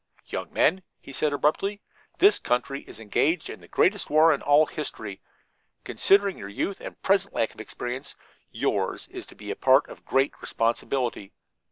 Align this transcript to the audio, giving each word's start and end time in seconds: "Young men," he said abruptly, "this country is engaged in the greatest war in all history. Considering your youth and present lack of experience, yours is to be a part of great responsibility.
"Young 0.25 0.51
men," 0.51 0.81
he 0.99 1.13
said 1.13 1.31
abruptly, 1.31 1.79
"this 2.17 2.39
country 2.39 2.81
is 2.87 2.99
engaged 2.99 3.51
in 3.51 3.61
the 3.61 3.67
greatest 3.67 4.09
war 4.09 4.33
in 4.33 4.41
all 4.41 4.65
history. 4.65 5.21
Considering 5.83 6.39
your 6.39 6.49
youth 6.49 6.81
and 6.81 6.99
present 7.03 7.35
lack 7.35 7.53
of 7.53 7.61
experience, 7.61 8.15
yours 8.49 9.07
is 9.09 9.27
to 9.27 9.35
be 9.35 9.51
a 9.51 9.55
part 9.55 9.87
of 9.89 10.03
great 10.03 10.33
responsibility. 10.41 11.33